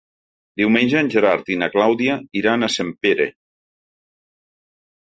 [0.61, 3.31] Diumenge en Gerard i na Clàudia iran a Sempere.